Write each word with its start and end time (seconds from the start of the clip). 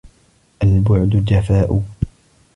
البعد 0.63 1.09
جفاء 1.09 1.83